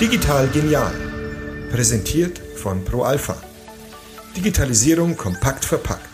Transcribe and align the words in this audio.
Digital 0.00 0.46
genial. 0.48 0.92
Präsentiert 1.72 2.38
von 2.38 2.84
ProAlpha. 2.84 3.36
Digitalisierung 4.36 5.16
kompakt 5.16 5.64
verpackt. 5.64 6.08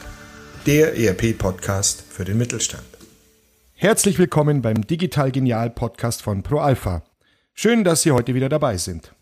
Der 0.64 0.96
ERP-Podcast 0.96 2.04
für 2.08 2.24
den 2.24 2.38
Mittelstand. 2.38 2.86
Herzlich 3.74 4.18
willkommen 4.18 4.62
beim 4.62 4.86
Digital 4.86 5.30
Genial 5.30 5.68
Podcast 5.68 6.22
von 6.22 6.42
ProAlpha. 6.42 7.04
Schön, 7.52 7.84
dass 7.84 8.00
Sie 8.02 8.12
heute 8.12 8.34
wieder 8.34 8.48
dabei 8.48 8.78
sind. 8.78 9.14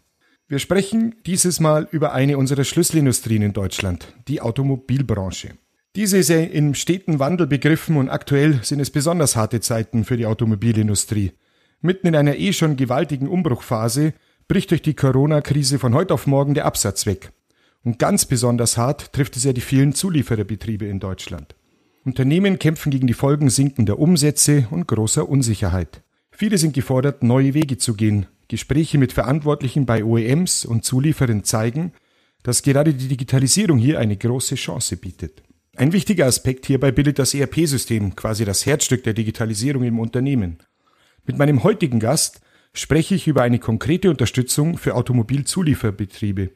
Wir 0.47 0.61
sprechen 0.61 1.17
dieses 1.27 1.59
Mal 1.59 1.89
über 1.91 2.13
eine 2.13 2.39
unserer 2.39 2.65
Schlüsselindustrien 2.65 3.43
in 3.43 3.53
Deutschland, 3.53 4.15
die 4.29 4.41
Automobilbranche. 4.41 5.59
Diese 5.97 6.19
ist 6.19 6.29
ja 6.29 6.41
im 6.41 6.75
steten 6.75 7.21
Wandel 7.21 7.47
begriffen 7.47 7.97
und 7.97 8.09
aktuell 8.09 8.59
sind 8.65 8.81
es 8.81 8.91
besonders 8.91 9.37
harte 9.37 9.61
Zeiten 9.61 10.05
für 10.05 10.17
die 10.17 10.27
Automobilindustrie. 10.27 11.33
Mitten 11.83 12.09
in 12.09 12.17
einer 12.17 12.37
eh 12.37 12.53
schon 12.53 12.77
gewaltigen 12.77 13.29
Umbruchphase 13.29 14.13
bricht 14.49 14.73
durch 14.73 14.83
die 14.83 14.95
Corona-Krise 14.95 15.79
von 15.79 15.95
heute 15.95 16.13
auf 16.13 16.27
morgen 16.27 16.55
der 16.55 16.65
Absatz 16.65 17.07
weg. 17.07 17.31
Und 17.85 18.01
ganz 18.01 18.25
besonders 18.25 18.77
hart 18.77 19.13
trifft 19.13 19.37
es 19.37 19.45
ja 19.45 19.53
die 19.53 19.61
vielen 19.61 19.95
Zuliefererbetriebe 19.95 20.85
in 20.85 20.99
Deutschland. 20.99 21.55
Unternehmen 22.05 22.59
kämpfen 22.59 22.91
gegen 22.91 23.07
die 23.07 23.15
Folgen 23.15 23.49
sinkender 23.49 24.01
Umsätze 24.01 24.67
und 24.71 24.89
großer 24.89 25.29
Unsicherheit. 25.29 26.03
Viele 26.33 26.59
sind 26.59 26.75
gefordert, 26.75 27.23
neue 27.23 27.55
Wege 27.55 27.79
zu 27.79 27.95
gehen. 27.95 28.27
Gespräche 28.49 28.99
mit 28.99 29.13
Verantwortlichen 29.13 29.87
bei 29.87 30.05
OEMs 30.05 30.65
und 30.65 30.85
Zulieferern 30.85 31.45
zeigen, 31.45 31.93
dass 32.43 32.63
gerade 32.63 32.95
die 32.95 33.09
Digitalisierung 33.09 33.79
hier 33.79 34.01
eine 34.01 34.17
große 34.17 34.57
Chance 34.57 34.97
bietet. 34.97 35.45
Ein 35.77 35.93
wichtiger 35.93 36.27
Aspekt 36.27 36.67
hierbei 36.67 36.93
bildet 36.93 37.19
das 37.19 37.35
ERP-System, 37.35 38.15
quasi 38.15 38.45
das 38.45 38.65
Herzstück 38.65 39.03
der 39.03 39.13
Digitalisierung 39.13 39.83
im 39.83 39.99
Unternehmen. 39.99 40.59
Mit 41.27 41.37
meinem 41.37 41.65
heutigen 41.65 41.99
Gast 41.99 42.41
spreche 42.73 43.17
ich 43.17 43.27
über 43.27 43.43
eine 43.43 43.59
konkrete 43.59 44.09
Unterstützung 44.09 44.79
für 44.79 44.95
Automobilzulieferbetriebe, 44.95 46.51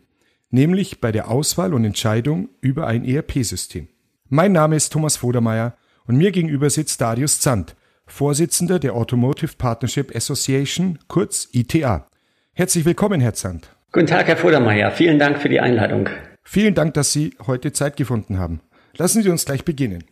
nämlich 0.51 1.01
bei 1.01 1.11
der 1.11 1.29
Auswahl 1.29 1.75
und 1.75 1.85
Entscheidung 1.85 2.49
über 2.61 2.87
ein 2.87 3.05
ERP-System. 3.05 3.89
Mein 4.29 4.53
Name 4.53 4.77
ist 4.77 4.93
Thomas 4.93 5.17
Vodermeier 5.17 5.77
und 6.07 6.17
mir 6.17 6.31
gegenüber 6.31 6.71
sitzt 6.71 7.01
Darius 7.01 7.41
Zandt, 7.41 7.75
Vorsitzender 8.07 8.79
der 8.79 8.95
Automotive 8.95 9.57
Partnership 9.59 10.15
Association, 10.15 10.99
kurz 11.09 11.49
ITA. 11.53 12.07
Herzlich 12.53 12.85
willkommen, 12.85 13.21
Herr 13.21 13.35
Zandt. 13.35 13.75
Guten 13.91 14.07
Tag, 14.07 14.29
Herr 14.29 14.37
Vodermeier. 14.37 14.93
Vielen 14.93 15.19
Dank 15.19 15.39
für 15.39 15.49
die 15.49 15.61
Einladung. 15.61 16.09
Vielen 16.45 16.75
Dank, 16.75 16.95
dass 16.95 17.13
Sie 17.13 17.35
heute 17.47 17.73
Zeit 17.73 17.97
gefunden 17.97 18.39
haben. 18.39 18.61
Lassen 18.97 19.23
Sie 19.23 19.31
uns 19.31 19.45
gleich 19.45 19.65
beginnen. 19.65 20.05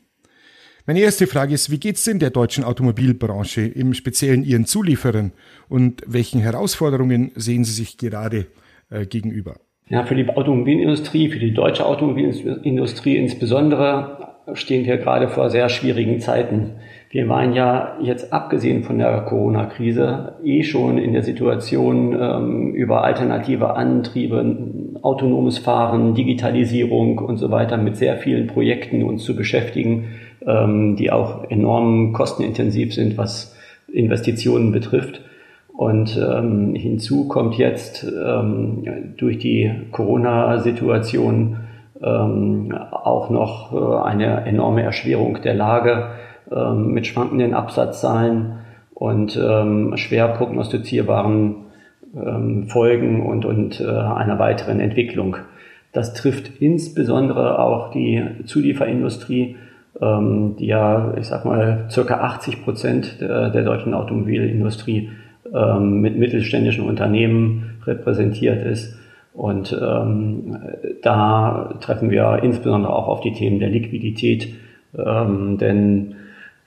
Meine 0.87 1.01
erste 1.01 1.27
Frage 1.27 1.53
ist, 1.53 1.71
wie 1.71 1.81
geht 1.81 1.97
es 1.97 2.05
denn 2.05 2.21
der 2.21 2.31
deutschen 2.31 2.63
Automobilbranche, 2.63 3.63
im 3.63 3.93
Speziellen 3.93 4.45
Ihren 4.45 4.67
Zulieferern 4.67 5.33
und 5.69 6.03
welchen 6.07 6.41
Herausforderungen 6.41 7.33
sehen 7.35 7.65
Sie 7.65 7.73
sich 7.73 7.99
gerade 7.99 8.47
äh, 8.91 9.05
gegenüber? 9.05 9.57
Ja, 9.89 10.05
für 10.05 10.15
die 10.15 10.29
Automobilindustrie, 10.29 11.29
für 11.29 11.39
die 11.39 11.55
deutsche 11.55 11.85
Automobilindustrie 11.87 13.17
insbesondere 13.17 14.37
stehen 14.55 14.87
wir 14.87 14.97
gerade 14.99 15.29
vor 15.29 15.51
sehr 15.51 15.69
schwierigen 15.69 16.21
Zeiten. 16.21 16.77
Wir 17.17 17.31
waren 17.31 17.55
ja 17.55 17.97
jetzt 18.03 18.31
abgesehen 18.35 18.85
von 18.85 18.99
der 18.99 19.23
Corona-Krise 19.23 20.35
eh 20.45 20.63
schon 20.63 20.99
in 20.99 21.15
der 21.15 21.23
Situation, 21.23 22.15
ähm, 22.21 22.75
über 22.75 23.05
alternative 23.05 23.75
Antriebe, 23.75 24.59
autonomes 25.01 25.57
Fahren, 25.57 26.15
Digitalisierung 26.15 27.19
und 27.19 27.39
so 27.39 27.51
weiter 27.51 27.79
mit 27.79 27.97
sehr 27.97 28.19
vielen 28.19 28.49
Projekten 28.49 29.03
uns 29.03 29.25
zu 29.25 29.35
beschäftigen 29.35 30.05
ähm, 30.47 30.97
die 30.97 31.11
auch 31.11 31.51
enorm 31.51 32.13
kostenintensiv 32.13 32.93
sind, 32.95 33.17
was 33.17 33.57
Investitionen 33.91 34.71
betrifft. 34.71 35.23
Und 35.73 36.17
ähm, 36.17 36.75
hinzu 36.75 37.29
kommt 37.29 37.57
jetzt 37.57 38.05
ähm, 38.05 39.15
durch 39.17 39.39
die 39.39 39.71
Corona-Situation 39.91 41.57
ähm, 42.03 42.75
auch 42.91 43.31
noch 43.31 43.73
äh, 43.73 44.05
eine 44.07 44.45
enorme 44.45 44.83
Erschwerung 44.83 45.39
der 45.43 45.55
Lage 45.55 46.11
ähm, 46.51 46.93
mit 46.93 47.07
schwankenden 47.07 47.55
Absatzzahlen 47.55 48.59
und 48.95 49.37
ähm, 49.37 49.97
schwer 49.97 50.29
prognostizierbaren 50.29 51.57
ähm, 52.15 52.67
Folgen 52.69 53.27
und, 53.27 53.45
und 53.45 53.81
äh, 53.81 53.87
einer 53.87 54.39
weiteren 54.39 54.81
Entwicklung. 54.81 55.37
Das 55.93 56.15
trifft 56.15 56.61
insbesondere 56.61 57.59
auch 57.59 57.91
die 57.91 58.23
Zulieferindustrie, 58.45 59.57
ähm, 60.01 60.57
die 60.59 60.67
ja, 60.67 61.15
ich 61.19 61.27
sag 61.27 61.45
mal, 61.45 61.87
circa 61.91 62.21
80 62.21 62.65
Prozent 62.65 63.21
der, 63.21 63.51
der 63.51 63.65
deutschen 63.65 63.95
Automobilindustrie 63.95 65.11
ähm, 65.55 66.01
mit 66.01 66.19
mittelständischen 66.19 66.87
Unternehmen 66.87 67.79
repräsentiert 67.85 68.65
ist. 68.65 68.97
Und 69.33 69.79
ähm, 69.79 70.57
da 71.03 71.75
treffen 71.81 72.11
wir 72.11 72.41
insbesondere 72.43 72.95
auch 72.95 73.09
auf 73.09 73.21
die 73.21 73.33
Themen 73.33 73.59
der 73.59 73.69
Liquidität, 73.69 74.55
ähm, 74.97 75.59
denn 75.59 76.15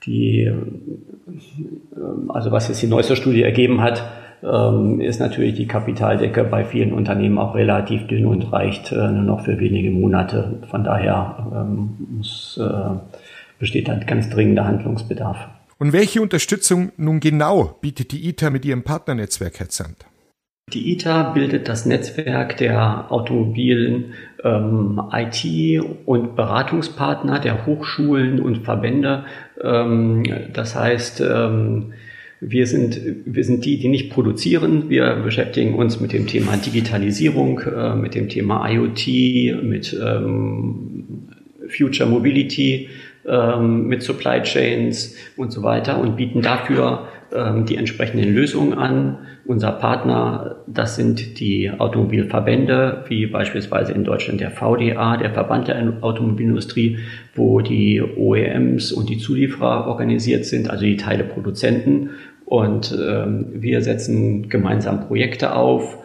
die, 0.04 0.42
ähm, 0.42 2.30
also 2.30 2.50
was 2.50 2.68
jetzt 2.68 2.82
die 2.82 2.86
neueste 2.86 3.16
Studie 3.16 3.42
ergeben 3.42 3.80
hat, 3.80 4.02
ähm, 4.42 5.00
ist 5.00 5.20
natürlich 5.20 5.54
die 5.54 5.66
Kapitaldecke 5.66 6.44
bei 6.44 6.64
vielen 6.64 6.92
Unternehmen 6.92 7.38
auch 7.38 7.54
relativ 7.54 8.06
dünn 8.06 8.26
und 8.26 8.52
reicht 8.52 8.92
äh, 8.92 8.96
nur 8.96 9.22
noch 9.22 9.44
für 9.44 9.58
wenige 9.58 9.90
Monate. 9.90 10.60
Von 10.70 10.84
daher 10.84 11.46
ähm, 11.54 11.90
muss, 12.16 12.58
äh, 12.62 12.96
besteht 13.58 13.88
da 13.88 13.96
ganz 13.96 14.30
dringender 14.30 14.64
Handlungsbedarf. 14.64 15.36
Und 15.78 15.92
welche 15.92 16.20
Unterstützung 16.20 16.92
nun 16.96 17.20
genau 17.20 17.76
bietet 17.80 18.12
die 18.12 18.28
ITA 18.28 18.50
mit 18.50 18.64
ihrem 18.64 18.82
Partnernetzwerk, 18.82 19.60
Herr 19.60 19.68
Zandt? 19.68 20.06
Die 20.72 20.92
ITA 20.92 21.30
bildet 21.30 21.68
das 21.68 21.84
Netzwerk 21.84 22.56
der 22.56 23.10
automobilen 23.10 24.12
ähm, 24.44 25.00
IT- 25.12 25.82
und 26.06 26.36
Beratungspartner 26.36 27.40
der 27.40 27.66
Hochschulen 27.66 28.40
und 28.40 28.58
Verbände. 28.58 29.24
Ähm, 29.62 30.24
das 30.52 30.76
heißt, 30.76 31.22
ähm, 31.22 31.92
wir 32.40 32.66
sind, 32.66 33.00
wir 33.26 33.44
sind 33.44 33.64
die, 33.64 33.78
die 33.78 33.88
nicht 33.88 34.12
produzieren. 34.12 34.88
Wir 34.88 35.16
beschäftigen 35.16 35.74
uns 35.74 36.00
mit 36.00 36.12
dem 36.12 36.26
Thema 36.26 36.56
Digitalisierung, 36.56 37.60
äh, 37.60 37.94
mit 37.96 38.14
dem 38.14 38.28
Thema 38.28 38.68
IoT, 38.70 39.62
mit 39.62 39.98
ähm, 40.02 41.28
Future 41.68 42.08
Mobility, 42.08 42.88
ähm, 43.26 43.88
mit 43.88 44.02
Supply 44.02 44.42
Chains 44.42 45.16
und 45.36 45.52
so 45.52 45.62
weiter 45.62 46.00
und 46.00 46.16
bieten 46.16 46.42
dafür 46.42 47.08
ähm, 47.32 47.64
die 47.64 47.76
entsprechenden 47.76 48.34
Lösungen 48.34 48.74
an. 48.74 49.18
Unser 49.44 49.72
Partner, 49.72 50.56
das 50.66 50.96
sind 50.96 51.40
die 51.40 51.70
Automobilverbände, 51.70 53.04
wie 53.08 53.26
beispielsweise 53.26 53.92
in 53.92 54.04
Deutschland 54.04 54.40
der 54.40 54.50
VDA, 54.50 55.16
der 55.16 55.30
Verband 55.30 55.68
der 55.68 55.98
Automobilindustrie, 56.00 56.98
wo 57.34 57.60
die 57.60 58.02
OEMs 58.02 58.92
und 58.92 59.08
die 59.08 59.18
Zulieferer 59.18 59.86
organisiert 59.86 60.44
sind, 60.44 60.70
also 60.70 60.84
die 60.84 60.96
Teileproduzenten. 60.96 62.10
Und 62.44 62.96
ähm, 63.00 63.46
wir 63.54 63.80
setzen 63.82 64.48
gemeinsam 64.48 65.06
Projekte 65.06 65.54
auf. 65.54 65.98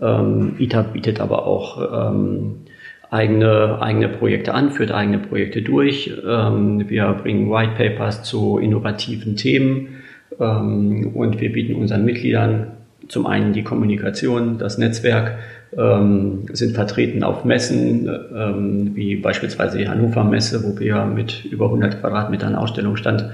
Ähm, 0.00 0.56
ITA 0.58 0.82
bietet 0.82 1.20
aber 1.20 1.46
auch 1.46 2.10
ähm, 2.10 2.66
eigene, 3.10 3.78
eigene 3.80 4.08
Projekte 4.08 4.52
an, 4.52 4.70
führt 4.70 4.92
eigene 4.92 5.18
Projekte 5.18 5.62
durch. 5.62 6.12
Ähm, 6.26 6.88
wir 6.88 7.14
bringen 7.22 7.50
White 7.50 7.72
Papers 7.76 8.22
zu 8.22 8.58
innovativen 8.58 9.36
Themen 9.36 10.02
und 10.38 11.40
wir 11.40 11.52
bieten 11.52 11.74
unseren 11.74 12.04
Mitgliedern 12.04 12.68
zum 13.08 13.26
einen 13.26 13.52
die 13.52 13.62
Kommunikation, 13.62 14.58
das 14.58 14.78
Netzwerk, 14.78 15.38
ähm, 15.76 16.46
sind 16.52 16.74
vertreten 16.74 17.22
auf 17.22 17.44
Messen, 17.44 18.08
ähm, 18.34 18.92
wie 18.94 19.16
beispielsweise 19.16 19.78
die 19.78 19.88
Hannover 19.88 20.24
Messe, 20.24 20.62
wo 20.64 20.78
wir 20.78 21.04
mit 21.04 21.44
über 21.44 21.66
100 21.66 22.00
Quadratmetern 22.00 22.54
Ausstellungsstand 22.54 23.30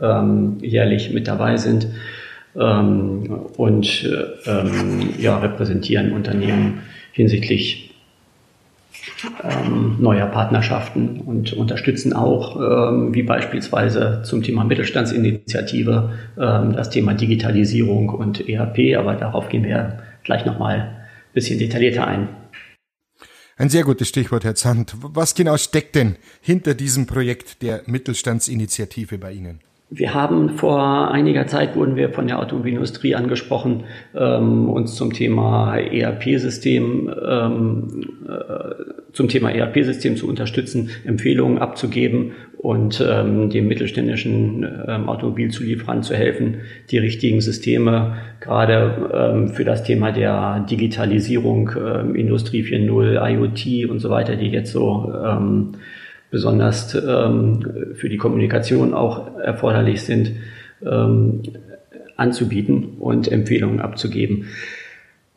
ähm, 0.00 0.58
jährlich 0.60 1.12
mit 1.12 1.28
dabei 1.28 1.56
sind. 1.56 1.88
Ähm, 2.54 3.30
und 3.56 4.10
ähm, 4.46 5.10
ja, 5.18 5.38
repräsentieren 5.38 6.12
Unternehmen 6.12 6.80
hinsichtlich 7.12 7.91
ähm, 9.42 9.96
neuer 10.00 10.26
Partnerschaften 10.26 11.20
und 11.20 11.52
unterstützen 11.52 12.12
auch, 12.12 12.56
ähm, 12.56 13.14
wie 13.14 13.22
beispielsweise 13.22 14.22
zum 14.24 14.42
Thema 14.42 14.64
Mittelstandsinitiative, 14.64 16.12
ähm, 16.38 16.72
das 16.72 16.90
Thema 16.90 17.14
Digitalisierung 17.14 18.08
und 18.08 18.48
ERP, 18.48 18.96
aber 18.98 19.14
darauf 19.14 19.48
gehen 19.48 19.64
wir 19.64 19.98
gleich 20.24 20.46
nochmal 20.46 20.76
ein 20.78 21.34
bisschen 21.34 21.58
detaillierter 21.58 22.06
ein. 22.06 22.28
Ein 23.56 23.68
sehr 23.68 23.84
gutes 23.84 24.08
Stichwort, 24.08 24.44
Herr 24.44 24.54
Zandt. 24.54 24.96
Was 25.00 25.34
genau 25.34 25.56
steckt 25.56 25.94
denn 25.94 26.16
hinter 26.40 26.74
diesem 26.74 27.06
Projekt 27.06 27.62
der 27.62 27.82
Mittelstandsinitiative 27.86 29.18
bei 29.18 29.32
Ihnen? 29.32 29.60
Wir 29.94 30.14
haben 30.14 30.48
vor 30.48 31.10
einiger 31.10 31.46
Zeit 31.46 31.76
wurden 31.76 31.96
wir 31.96 32.08
von 32.08 32.26
der 32.26 32.38
Automobilindustrie 32.38 33.14
angesprochen, 33.14 33.84
ähm, 34.14 34.70
uns 34.70 34.94
zum 34.94 35.12
Thema 35.12 35.76
ERP-System 35.76 37.12
ähm, 37.22 37.88
äh, 38.26 39.12
zum 39.12 39.28
Thema 39.28 39.50
ERP-System 39.50 40.16
zu 40.16 40.26
unterstützen, 40.26 40.88
Empfehlungen 41.04 41.58
abzugeben 41.58 42.32
und 42.56 43.04
ähm, 43.06 43.50
dem 43.50 43.68
mittelständischen 43.68 44.66
ähm, 44.88 45.10
Automobilzulieferern 45.10 46.02
zu 46.02 46.14
helfen, 46.14 46.62
die 46.90 46.96
richtigen 46.96 47.42
Systeme 47.42 48.16
gerade 48.40 49.10
ähm, 49.12 49.48
für 49.50 49.64
das 49.64 49.84
Thema 49.84 50.10
der 50.10 50.60
Digitalisierung, 50.70 51.70
ähm, 51.76 52.14
Industrie 52.14 52.62
4.0, 52.62 53.30
IoT 53.30 53.90
und 53.90 53.98
so 53.98 54.08
weiter, 54.08 54.36
die 54.36 54.48
jetzt 54.48 54.72
so 54.72 55.12
ähm, 55.22 55.72
besonders 56.32 56.94
ähm, 56.94 57.60
für 57.94 58.08
die 58.08 58.16
Kommunikation 58.16 58.94
auch 58.94 59.38
erforderlich 59.38 60.02
sind, 60.02 60.32
ähm, 60.84 61.42
anzubieten 62.16 62.94
und 62.98 63.30
Empfehlungen 63.30 63.80
abzugeben. 63.80 64.46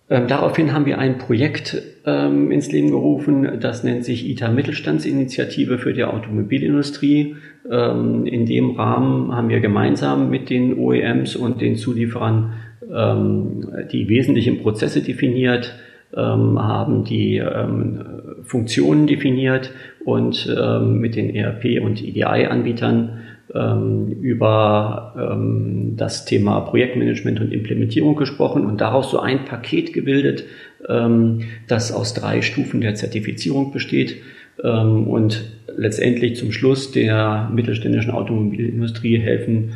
Ähm, 0.10 0.28
daraufhin 0.28 0.74
haben 0.74 0.86
wir 0.86 0.98
ein 0.98 1.18
Projekt 1.18 1.82
ähm, 2.06 2.52
ins 2.52 2.72
Leben 2.72 2.92
gerufen, 2.92 3.60
das 3.60 3.84
nennt 3.84 4.06
sich 4.06 4.30
ITA 4.30 4.52
Mittelstandsinitiative 4.52 5.80
für 5.80 5.94
die 5.94 6.04
Automobilindustrie. 6.04 7.36
Ähm, 7.70 8.26
in 8.26 8.46
dem 8.46 8.72
Rahmen 8.72 9.36
haben 9.36 9.50
wir 9.50 9.60
gemeinsam 9.60 10.30
mit 10.30 10.50
den 10.50 10.78
OEMs 10.78 11.36
und 11.36 11.60
den 11.60 11.76
Zulieferern 11.76 12.54
ähm, 12.94 13.68
die 13.92 14.08
wesentlichen 14.08 14.62
Prozesse 14.62 15.02
definiert, 15.02 15.76
ähm, 16.16 16.60
haben 16.60 17.04
die 17.04 17.38
ähm, 17.38 18.15
Funktionen 18.46 19.08
definiert 19.08 19.72
und 20.04 20.48
mit 20.82 21.16
den 21.16 21.36
ERP 21.36 21.82
und 21.84 22.04
EDI-Anbietern 22.04 23.22
ähm, 23.54 24.08
über 24.22 25.14
ähm, 25.18 25.94
das 25.98 26.26
Thema 26.26 26.62
Projektmanagement 26.62 27.40
und 27.40 27.54
Implementierung 27.54 28.16
gesprochen 28.16 28.66
und 28.66 28.82
daraus 28.82 29.12
so 29.12 29.20
ein 29.20 29.46
Paket 29.46 29.94
gebildet, 29.94 30.46
ähm, 30.90 31.44
das 31.68 31.92
aus 31.92 32.14
drei 32.14 32.42
Stufen 32.42 32.82
der 32.82 32.96
Zertifizierung 32.96 33.72
besteht 33.72 34.18
ähm, 34.64 35.08
und 35.08 35.44
letztendlich 35.78 36.38
zum 36.38 36.52
Schluss 36.52 36.92
der 36.92 37.50
mittelständischen 37.54 38.12
Automobilindustrie 38.12 39.20
helfen 39.20 39.74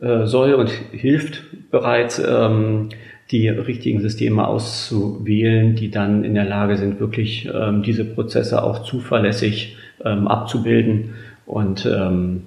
äh, 0.00 0.26
soll 0.26 0.54
und 0.54 0.70
hilft 0.92 1.42
bereits, 1.70 2.22
ähm, 2.24 2.90
die 3.30 3.48
richtigen 3.48 4.00
Systeme 4.00 4.46
auszuwählen, 4.46 5.76
die 5.76 5.90
dann 5.90 6.24
in 6.24 6.34
der 6.34 6.44
Lage 6.44 6.76
sind, 6.76 6.98
wirklich 7.00 7.48
ähm, 7.52 7.82
diese 7.82 8.04
Prozesse 8.04 8.62
auch 8.62 8.82
zuverlässig 8.82 9.76
abzubilden 10.02 11.10
und 11.44 11.84
ähm, 11.84 12.42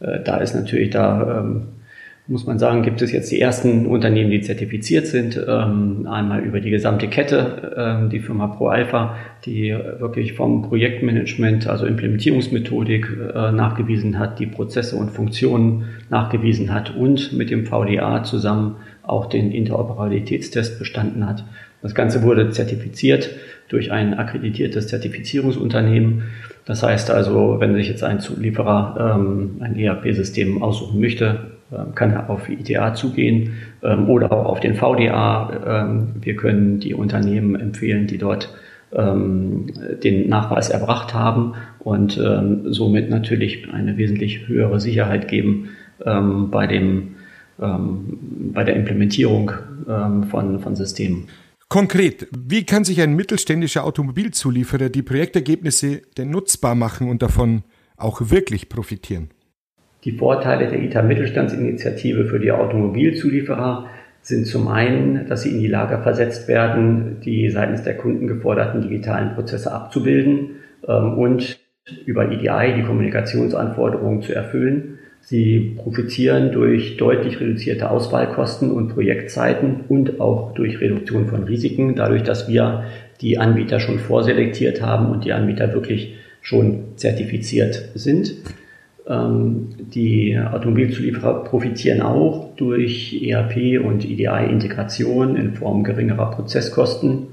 äh, 0.00 0.20
da 0.24 0.36
ist 0.38 0.54
natürlich, 0.54 0.90
da 0.90 1.40
ähm, 1.40 1.62
muss 2.26 2.46
man 2.46 2.58
sagen, 2.58 2.82
gibt 2.82 3.02
es 3.02 3.12
jetzt 3.12 3.30
die 3.30 3.40
ersten 3.40 3.86
Unternehmen, 3.86 4.30
die 4.30 4.40
zertifiziert 4.40 5.06
sind. 5.06 5.36
Ähm, 5.36 6.06
einmal 6.10 6.42
über 6.42 6.60
die 6.60 6.70
gesamte 6.70 7.08
Kette, 7.08 7.74
ähm, 7.76 8.08
die 8.08 8.20
Firma 8.20 8.46
ProAlpha, 8.46 9.16
die 9.44 9.76
wirklich 9.98 10.32
vom 10.32 10.62
Projektmanagement, 10.62 11.66
also 11.66 11.84
Implementierungsmethodik 11.84 13.08
äh, 13.34 13.52
nachgewiesen 13.52 14.18
hat, 14.18 14.38
die 14.38 14.46
Prozesse 14.46 14.96
und 14.96 15.10
Funktionen 15.10 15.84
nachgewiesen 16.08 16.72
hat 16.72 16.96
und 16.96 17.34
mit 17.34 17.50
dem 17.50 17.66
VDA 17.66 18.22
zusammen 18.22 18.76
auch 19.06 19.26
den 19.26 19.52
Interoperabilitätstest 19.52 20.78
bestanden 20.78 21.26
hat. 21.26 21.44
Das 21.82 21.94
Ganze 21.94 22.22
wurde 22.22 22.50
zertifiziert 22.50 23.30
durch 23.68 23.92
ein 23.92 24.14
akkreditiertes 24.14 24.88
Zertifizierungsunternehmen. 24.88 26.22
Das 26.64 26.82
heißt 26.82 27.10
also, 27.10 27.56
wenn 27.60 27.74
sich 27.74 27.88
jetzt 27.88 28.02
ein 28.02 28.20
Zulieferer 28.20 29.16
ähm, 29.16 29.56
ein 29.60 29.76
ERP-System 29.76 30.62
aussuchen 30.62 31.00
möchte, 31.00 31.52
ähm, 31.72 31.94
kann 31.94 32.12
er 32.12 32.30
auf 32.30 32.48
ITA 32.48 32.94
zugehen 32.94 33.54
ähm, 33.82 34.08
oder 34.08 34.32
auch 34.32 34.46
auf 34.46 34.60
den 34.60 34.74
VDA. 34.74 35.86
Ähm, 35.86 36.08
wir 36.20 36.36
können 36.36 36.80
die 36.80 36.94
Unternehmen 36.94 37.54
empfehlen, 37.54 38.06
die 38.06 38.18
dort 38.18 38.54
ähm, 38.92 39.66
den 40.02 40.28
Nachweis 40.28 40.68
erbracht 40.68 41.14
haben 41.14 41.54
und 41.78 42.18
ähm, 42.18 42.72
somit 42.72 43.10
natürlich 43.10 43.68
eine 43.72 43.96
wesentlich 43.96 44.48
höhere 44.48 44.80
Sicherheit 44.80 45.28
geben 45.28 45.68
bei, 45.96 46.66
dem, 46.66 47.13
bei 47.58 48.64
der 48.64 48.76
Implementierung 48.76 49.52
von, 49.86 50.60
von 50.60 50.76
Systemen. 50.76 51.28
Konkret, 51.68 52.28
wie 52.36 52.64
kann 52.64 52.84
sich 52.84 53.00
ein 53.00 53.14
mittelständischer 53.14 53.84
Automobilzulieferer 53.84 54.90
die 54.90 55.02
Projektergebnisse 55.02 56.02
denn 56.16 56.30
nutzbar 56.30 56.74
machen 56.74 57.08
und 57.08 57.22
davon 57.22 57.62
auch 57.96 58.30
wirklich 58.30 58.68
profitieren? 58.68 59.30
Die 60.04 60.12
Vorteile 60.12 60.68
der 60.68 60.82
ITA 60.82 61.02
Mittelstandsinitiative 61.02 62.26
für 62.26 62.38
die 62.38 62.52
Automobilzulieferer 62.52 63.88
sind 64.20 64.46
zum 64.46 64.68
einen, 64.68 65.26
dass 65.28 65.42
sie 65.42 65.50
in 65.50 65.60
die 65.60 65.66
Lage 65.66 66.02
versetzt 66.02 66.48
werden, 66.48 67.20
die 67.24 67.50
seitens 67.50 67.82
der 67.82 67.96
Kunden 67.96 68.26
geforderten 68.26 68.82
digitalen 68.82 69.34
Prozesse 69.34 69.72
abzubilden 69.72 70.56
ähm, 70.86 71.18
und 71.18 71.58
über 72.06 72.30
EDI 72.30 72.74
die 72.76 72.84
Kommunikationsanforderungen 72.84 74.22
zu 74.22 74.34
erfüllen. 74.34 74.93
Sie 75.26 75.74
profitieren 75.78 76.52
durch 76.52 76.98
deutlich 76.98 77.40
reduzierte 77.40 77.90
Auswahlkosten 77.90 78.70
und 78.70 78.88
Projektzeiten 78.88 79.80
und 79.88 80.20
auch 80.20 80.52
durch 80.52 80.80
Reduktion 80.80 81.28
von 81.28 81.44
Risiken, 81.44 81.94
dadurch, 81.96 82.22
dass 82.22 82.46
wir 82.46 82.84
die 83.22 83.38
Anbieter 83.38 83.80
schon 83.80 83.98
vorselektiert 83.98 84.82
haben 84.82 85.10
und 85.10 85.24
die 85.24 85.32
Anbieter 85.32 85.72
wirklich 85.72 86.14
schon 86.42 86.96
zertifiziert 86.96 87.90
sind. 87.94 88.34
Ähm, 89.08 89.68
die 89.78 90.38
Automobilzulieferer 90.38 91.44
profitieren 91.44 92.02
auch 92.02 92.54
durch 92.56 93.18
ERP 93.22 93.82
und 93.82 94.04
EDI-Integration 94.04 95.36
in 95.36 95.54
Form 95.54 95.84
geringerer 95.84 96.32
Prozesskosten 96.32 97.28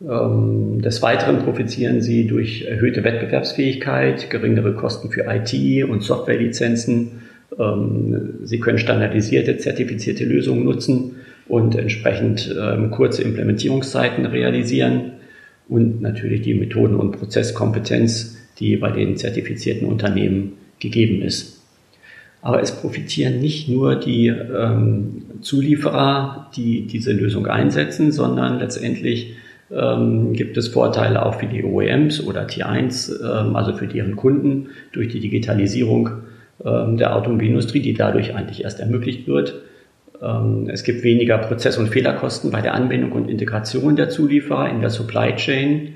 des 0.00 1.02
Weiteren 1.02 1.40
profitieren 1.40 2.00
sie 2.00 2.26
durch 2.26 2.62
erhöhte 2.62 3.04
Wettbewerbsfähigkeit, 3.04 4.30
geringere 4.30 4.74
Kosten 4.74 5.10
für 5.10 5.26
IT 5.28 5.84
und 5.84 6.02
Softwarelizenzen. 6.02 7.20
Ähm, 7.58 8.38
sie 8.44 8.60
können 8.60 8.78
standardisierte, 8.78 9.58
zertifizierte 9.58 10.24
Lösungen 10.24 10.64
nutzen 10.64 11.16
und 11.48 11.74
entsprechend 11.74 12.54
ähm, 12.58 12.90
kurze 12.90 13.22
Implementierungszeiten 13.22 14.24
realisieren 14.24 15.12
und 15.68 16.00
natürlich 16.00 16.40
die 16.42 16.54
Methoden- 16.54 16.96
und 16.96 17.12
Prozesskompetenz, 17.12 18.38
die 18.58 18.78
bei 18.78 18.92
den 18.92 19.18
zertifizierten 19.18 19.86
Unternehmen 19.86 20.54
gegeben 20.78 21.20
ist. 21.20 21.60
Aber 22.40 22.62
es 22.62 22.72
profitieren 22.72 23.38
nicht 23.38 23.68
nur 23.68 23.96
die 23.96 24.28
ähm, 24.28 25.24
Zulieferer, 25.42 26.50
die 26.56 26.86
diese 26.86 27.12
Lösung 27.12 27.46
einsetzen, 27.46 28.12
sondern 28.12 28.58
letztendlich 28.58 29.34
ähm, 29.72 30.32
gibt 30.32 30.56
es 30.56 30.68
Vorteile 30.68 31.24
auch 31.24 31.34
für 31.34 31.46
die 31.46 31.64
OEMs 31.64 32.26
oder 32.26 32.46
T1, 32.46 33.20
ähm, 33.22 33.56
also 33.56 33.74
für 33.74 33.86
deren 33.86 34.16
Kunden 34.16 34.68
durch 34.92 35.08
die 35.08 35.20
Digitalisierung 35.20 36.10
ähm, 36.64 36.96
der 36.96 37.16
Automobilindustrie, 37.16 37.80
die 37.80 37.94
dadurch 37.94 38.34
eigentlich 38.34 38.64
erst 38.64 38.80
ermöglicht 38.80 39.26
wird. 39.28 39.54
Ähm, 40.22 40.68
es 40.68 40.82
gibt 40.82 41.02
weniger 41.02 41.38
Prozess- 41.38 41.78
und 41.78 41.88
Fehlerkosten 41.88 42.50
bei 42.50 42.60
der 42.60 42.74
Anwendung 42.74 43.12
und 43.12 43.30
Integration 43.30 43.96
der 43.96 44.08
Zulieferer 44.08 44.68
in 44.68 44.80
der 44.80 44.90
Supply 44.90 45.34
Chain. 45.36 45.94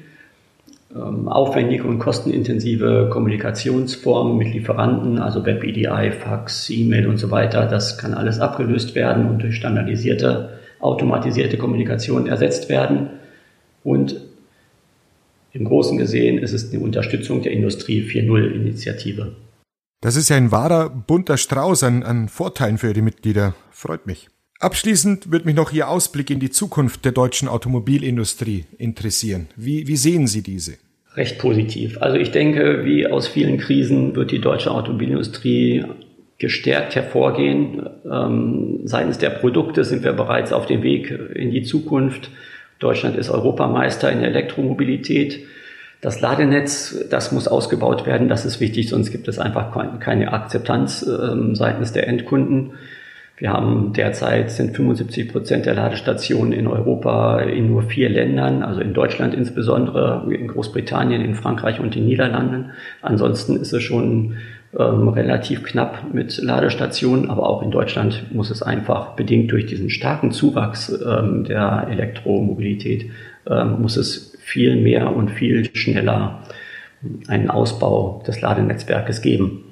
Ähm, 0.94 1.26
aufwendige 1.28 1.84
und 1.84 1.98
kostenintensive 1.98 3.08
Kommunikationsformen 3.10 4.38
mit 4.38 4.52
Lieferanten, 4.52 5.18
also 5.18 5.44
Web 5.44 5.64
EDI, 5.64 6.12
Fax, 6.12 6.70
E-Mail 6.70 7.08
und 7.08 7.16
so 7.16 7.32
weiter, 7.32 7.66
das 7.66 7.98
kann 7.98 8.14
alles 8.14 8.38
abgelöst 8.38 8.94
werden 8.94 9.26
und 9.26 9.42
durch 9.42 9.56
standardisierte, 9.56 10.50
automatisierte 10.78 11.56
Kommunikation 11.56 12.28
ersetzt 12.28 12.68
werden. 12.68 13.10
Und 13.84 14.20
im 15.52 15.64
Großen 15.64 15.96
gesehen 15.98 16.38
ist 16.38 16.52
es 16.52 16.72
eine 16.72 16.82
Unterstützung 16.82 17.42
der 17.42 17.52
Industrie 17.52 18.02
4.0-Initiative. 18.02 19.36
Das 20.00 20.16
ist 20.16 20.28
ja 20.28 20.36
ein 20.36 20.50
wahrer 20.50 20.90
bunter 20.90 21.36
Strauß 21.36 21.84
an, 21.84 22.02
an 22.02 22.28
Vorteilen 22.28 22.76
für 22.76 22.88
Ihre 22.88 23.02
Mitglieder. 23.02 23.54
Freut 23.70 24.06
mich. 24.06 24.28
Abschließend 24.58 25.30
wird 25.30 25.44
mich 25.44 25.54
noch 25.54 25.72
Ihr 25.72 25.88
Ausblick 25.88 26.30
in 26.30 26.40
die 26.40 26.50
Zukunft 26.50 27.04
der 27.04 27.12
deutschen 27.12 27.48
Automobilindustrie 27.48 28.64
interessieren. 28.78 29.46
Wie, 29.56 29.86
wie 29.86 29.96
sehen 29.96 30.26
Sie 30.26 30.42
diese? 30.42 30.74
Recht 31.14 31.38
positiv. 31.38 31.98
Also 32.00 32.16
ich 32.16 32.32
denke, 32.32 32.84
wie 32.84 33.06
aus 33.06 33.28
vielen 33.28 33.58
Krisen 33.58 34.16
wird 34.16 34.32
die 34.32 34.40
deutsche 34.40 34.72
Automobilindustrie 34.72 35.84
gestärkt 36.38 36.96
hervorgehen. 36.96 37.88
Ähm, 38.10 38.80
seitens 38.84 39.18
der 39.18 39.30
Produkte 39.30 39.84
sind 39.84 40.02
wir 40.02 40.12
bereits 40.12 40.52
auf 40.52 40.66
dem 40.66 40.82
Weg 40.82 41.10
in 41.34 41.52
die 41.52 41.62
Zukunft. 41.62 42.30
Deutschland 42.78 43.16
ist 43.16 43.30
Europameister 43.30 44.10
in 44.10 44.20
der 44.20 44.28
Elektromobilität. 44.28 45.46
Das 46.00 46.20
Ladenetz, 46.20 47.06
das 47.08 47.32
muss 47.32 47.48
ausgebaut 47.48 48.06
werden, 48.06 48.28
das 48.28 48.44
ist 48.44 48.60
wichtig, 48.60 48.90
sonst 48.90 49.10
gibt 49.10 49.26
es 49.26 49.38
einfach 49.38 49.98
keine 50.00 50.32
Akzeptanz 50.32 51.02
äh, 51.02 51.54
seitens 51.54 51.92
der 51.92 52.08
Endkunden. 52.08 52.72
Wir 53.36 53.52
haben 53.52 53.92
derzeit 53.94 54.52
sind 54.52 54.76
75 54.76 55.32
Prozent 55.32 55.66
der 55.66 55.74
Ladestationen 55.74 56.52
in 56.52 56.68
Europa 56.68 57.40
in 57.40 57.68
nur 57.68 57.82
vier 57.82 58.08
Ländern, 58.08 58.62
also 58.62 58.80
in 58.80 58.94
Deutschland 58.94 59.34
insbesondere, 59.34 60.24
in 60.30 60.46
Großbritannien, 60.46 61.20
in 61.20 61.34
Frankreich 61.34 61.80
und 61.80 61.96
den 61.96 62.06
Niederlanden. 62.06 62.70
Ansonsten 63.02 63.56
ist 63.56 63.72
es 63.72 63.82
schon 63.82 64.36
ähm, 64.78 65.08
relativ 65.08 65.62
knapp 65.62 66.12
mit 66.12 66.36
Ladestationen, 66.42 67.30
aber 67.30 67.48
auch 67.48 67.62
in 67.62 67.70
Deutschland 67.70 68.32
muss 68.32 68.50
es 68.50 68.62
einfach 68.62 69.14
bedingt 69.16 69.52
durch 69.52 69.66
diesen 69.66 69.90
starken 69.90 70.32
Zuwachs 70.32 70.90
ähm, 71.06 71.44
der 71.44 71.86
Elektromobilität, 71.90 73.10
ähm, 73.48 73.80
muss 73.80 73.96
es 73.96 74.36
viel 74.40 74.76
mehr 74.76 75.14
und 75.14 75.30
viel 75.30 75.70
schneller 75.74 76.42
einen 77.28 77.50
Ausbau 77.50 78.22
des 78.26 78.40
Ladenetzwerkes 78.40 79.22
geben. 79.22 79.64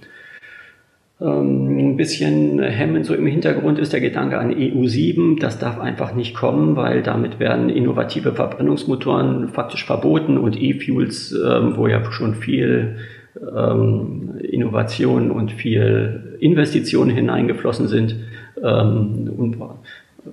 Ähm, 1.21 1.79
ein 1.79 1.97
bisschen 1.97 2.61
hemmend 2.61 3.07
so 3.07 3.15
im 3.15 3.27
Hintergrund 3.27 3.79
ist 3.79 3.93
der 3.93 4.01
Gedanke 4.01 4.39
an 4.39 4.53
EU7. 4.53 5.41
Das 5.41 5.59
darf 5.59 5.79
einfach 5.79 6.15
nicht 6.15 6.35
kommen, 6.35 6.77
weil 6.77 7.03
damit 7.03 7.39
werden 7.39 7.69
innovative 7.69 8.33
Verbrennungsmotoren 8.33 9.49
faktisch 9.49 9.85
verboten 9.85 10.37
und 10.37 10.61
E-Fuels, 10.61 11.33
ähm, 11.33 11.77
wo 11.77 11.87
ja 11.87 12.03
schon 12.11 12.35
viel 12.35 12.97
ähm, 13.37 14.39
Innovation 14.41 15.31
und 15.31 15.53
viel 15.53 16.37
Investitionen 16.41 17.11
hineingeflossen 17.11 17.89
sind, 17.89 18.17
und, 18.55 19.57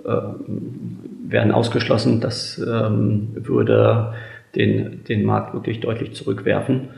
äh, 0.05 0.09
werden 1.29 1.51
ausgeschlossen. 1.51 2.21
Das 2.21 2.59
würde 2.59 4.13
den, 4.55 5.03
den 5.05 5.23
Markt 5.23 5.53
wirklich 5.55 5.79
deutlich 5.79 6.13
zurückwerfen. 6.13 6.89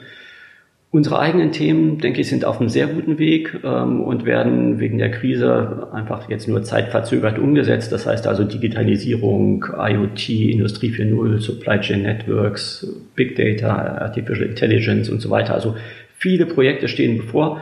Unsere 0.94 1.20
eigenen 1.20 1.54
Themen, 1.54 2.00
denke 2.00 2.20
ich, 2.20 2.28
sind 2.28 2.44
auf 2.44 2.60
einem 2.60 2.68
sehr 2.68 2.88
guten 2.88 3.18
Weg 3.18 3.58
ähm, 3.64 4.02
und 4.02 4.26
werden 4.26 4.82
wegen 4.82 4.98
der 4.98 5.10
Krise 5.10 5.88
einfach 5.94 6.30
jetzt 6.30 6.50
nur 6.50 6.64
zeitverzögert 6.64 7.40
umgesetzt. 7.40 7.94
Das 7.94 8.06
heißt 8.06 8.28
also 8.28 8.44
Digitalisierung, 8.44 9.66
IoT, 9.78 10.30
Industrie 10.30 10.92
4.0, 10.92 11.40
Supply 11.40 11.80
Chain 11.80 12.02
Networks, 12.02 12.86
Big 13.16 13.38
Data, 13.38 13.74
Artificial 14.00 14.50
Intelligence 14.50 15.10
und 15.10 15.22
so 15.22 15.30
weiter. 15.30 15.54
Also 15.54 15.78
viele 16.18 16.46
Projekte 16.46 16.90
stehen 16.90 17.20
bevor. 17.20 17.62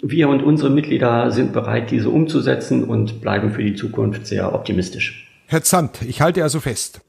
Wir 0.00 0.30
und 0.30 0.42
unsere 0.42 0.70
Mitglieder 0.70 1.30
sind 1.32 1.52
bereit, 1.52 1.90
diese 1.90 2.08
umzusetzen 2.08 2.84
und 2.84 3.20
bleiben 3.20 3.50
für 3.50 3.62
die 3.62 3.74
Zukunft 3.74 4.26
sehr 4.26 4.54
optimistisch. 4.54 5.30
Herr 5.48 5.62
Zandt, 5.62 6.00
ich 6.08 6.22
halte 6.22 6.42
also 6.42 6.60
fest. 6.60 7.03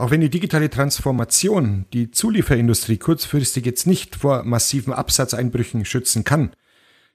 Auch 0.00 0.10
wenn 0.10 0.22
die 0.22 0.30
digitale 0.30 0.70
Transformation 0.70 1.84
die 1.92 2.10
Zulieferindustrie 2.10 2.96
kurzfristig 2.96 3.66
jetzt 3.66 3.86
nicht 3.86 4.16
vor 4.16 4.44
massiven 4.44 4.94
Absatzeinbrüchen 4.94 5.84
schützen 5.84 6.24
kann, 6.24 6.52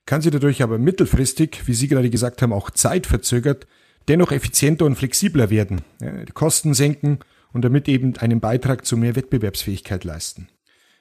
kann 0.05 0.21
sie 0.21 0.29
dadurch 0.29 0.61
aber 0.61 0.77
mittelfristig, 0.77 1.63
wie 1.65 1.73
Sie 1.73 1.87
gerade 1.87 2.11
gesagt 2.11 2.43
haben, 2.43 2.53
auch 2.53 2.69
zeitverzögert, 2.69 3.65
dennoch 4.07 4.31
effizienter 4.31 4.85
und 4.85 4.97
flexibler 4.97 5.49
werden, 5.49 5.81
die 5.99 6.31
Kosten 6.31 6.75
senken 6.75 7.21
und 7.51 7.65
damit 7.65 7.87
eben 7.87 8.17
einen 8.17 8.39
Beitrag 8.39 8.85
zu 8.85 8.97
mehr 8.97 9.15
Wettbewerbsfähigkeit 9.15 10.03
leisten. 10.03 10.47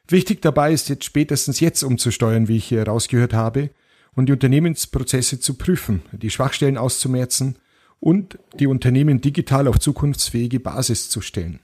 Wichtig 0.08 0.40
dabei 0.40 0.72
ist 0.72 0.88
jetzt 0.88 1.04
spätestens 1.04 1.60
jetzt 1.60 1.82
umzusteuern, 1.82 2.48
wie 2.48 2.56
ich 2.56 2.64
hier 2.64 2.84
rausgehört 2.84 3.34
habe, 3.34 3.68
und 4.14 4.30
die 4.30 4.32
Unternehmensprozesse 4.32 5.38
zu 5.38 5.52
prüfen, 5.52 6.00
die 6.12 6.30
Schwachstellen 6.30 6.78
auszumerzen 6.78 7.58
und 8.00 8.38
die 8.58 8.68
Unternehmen 8.68 9.20
digital 9.20 9.68
auf 9.68 9.78
zukunftsfähige 9.78 10.60
Basis 10.60 11.10
zu 11.10 11.20
stellen. 11.20 11.60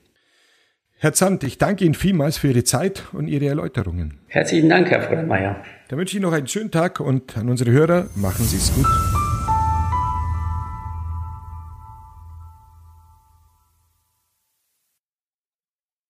Herr 1.02 1.14
Zandt, 1.14 1.44
ich 1.44 1.56
danke 1.56 1.86
Ihnen 1.86 1.94
vielmals 1.94 2.36
für 2.36 2.48
Ihre 2.48 2.62
Zeit 2.62 3.04
und 3.14 3.26
Ihre 3.26 3.46
Erläuterungen. 3.46 4.18
Herzlichen 4.26 4.68
Dank, 4.68 4.90
Herr 4.90 5.00
Fröllmeier. 5.00 5.56
Dann 5.88 5.98
wünsche 5.98 6.10
ich 6.10 6.16
Ihnen 6.16 6.30
noch 6.30 6.36
einen 6.36 6.46
schönen 6.46 6.70
Tag 6.70 7.00
und 7.00 7.38
an 7.38 7.48
unsere 7.48 7.70
Hörer 7.70 8.08
machen 8.16 8.44
Sie 8.44 8.58
es 8.58 8.70
gut. 8.74 8.84